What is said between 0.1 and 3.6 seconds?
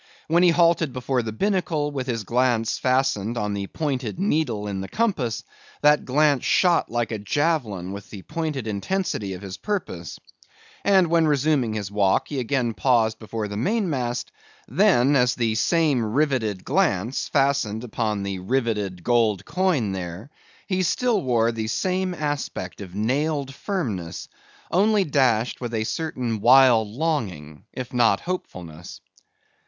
When he halted before the binnacle, with his glance fastened on